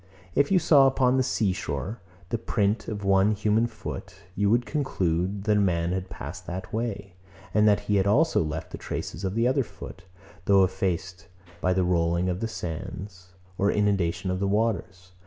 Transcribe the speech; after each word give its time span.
If 0.33 0.51
you 0.51 0.57
saw 0.57 0.87
upon 0.87 1.17
the 1.17 1.21
sea 1.21 1.53
shore 1.53 1.99
the 2.29 2.39
print 2.39 2.87
of 2.87 3.03
one 3.03 3.33
human 3.33 3.67
foot, 3.67 4.15
you 4.35 4.49
would 4.49 4.65
conclude, 4.65 5.43
that 5.43 5.57
a 5.57 5.61
man 5.61 5.91
had 5.91 6.09
passed 6.09 6.47
that 6.47 6.73
way, 6.73 7.13
and 7.53 7.67
that 7.67 7.81
he 7.81 7.97
had 7.97 8.07
also 8.07 8.41
left 8.41 8.71
the 8.71 8.79
traces 8.79 9.23
of 9.23 9.35
the 9.35 9.47
other 9.47 9.63
foot, 9.63 10.05
though 10.45 10.63
effaced 10.63 11.27
by 11.61 11.73
the 11.73 11.83
rolling 11.83 12.29
of 12.29 12.39
the 12.39 12.47
sands 12.47 13.33
or 13.59 13.69
inundation 13.71 14.31
of 14.31 14.39
the 14.39 14.47
waters. 14.47 15.11